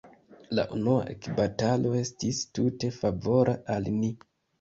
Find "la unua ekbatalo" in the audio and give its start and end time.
0.59-1.91